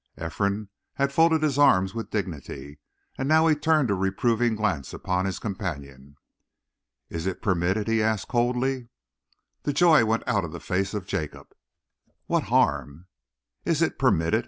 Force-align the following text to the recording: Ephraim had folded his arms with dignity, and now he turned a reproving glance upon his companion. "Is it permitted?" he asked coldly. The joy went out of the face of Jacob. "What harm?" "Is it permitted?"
Ephraim 0.19 0.69
had 0.95 1.13
folded 1.13 1.43
his 1.43 1.59
arms 1.59 1.93
with 1.93 2.09
dignity, 2.09 2.79
and 3.19 3.29
now 3.29 3.45
he 3.45 3.53
turned 3.53 3.91
a 3.91 3.93
reproving 3.93 4.55
glance 4.55 4.95
upon 4.95 5.25
his 5.25 5.37
companion. 5.37 6.15
"Is 7.11 7.27
it 7.27 7.39
permitted?" 7.39 7.87
he 7.87 8.01
asked 8.01 8.27
coldly. 8.27 8.89
The 9.61 9.73
joy 9.73 10.03
went 10.05 10.27
out 10.27 10.43
of 10.43 10.53
the 10.53 10.59
face 10.59 10.95
of 10.95 11.05
Jacob. 11.05 11.49
"What 12.25 12.45
harm?" 12.45 13.09
"Is 13.63 13.83
it 13.83 13.99
permitted?" 13.99 14.39